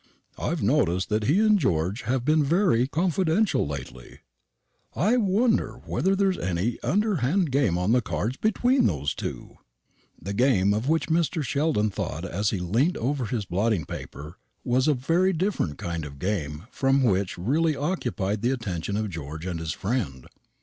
[0.39, 4.21] I've noticed that he and George have been very confidential lately.
[4.95, 9.57] I wonder whether there's any underhand game on the cards between those two."
[10.19, 11.43] The game of which Mr.
[11.43, 16.17] Sheldon thought as he leant over his blotting paper was a very different kind of
[16.17, 20.25] game from that which really occupied the attention of George and his friend.